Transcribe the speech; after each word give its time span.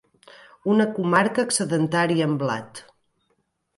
Una 0.75 0.87
comarca 0.95 1.45
excedentària 1.49 2.31
en 2.31 2.35
blat. 2.45 2.83